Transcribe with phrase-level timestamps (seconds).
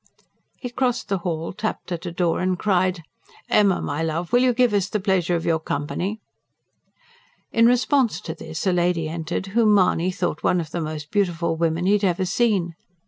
[0.57, 3.03] He crossed the hall, tapped at a door and cried:
[3.47, 6.19] "Emma, my love, will you give us the pleasure of your company?"
[7.51, 11.55] In response to this a lady entered, whom Mahony thought one of the most beautiful
[11.55, 12.73] women he had ever seen.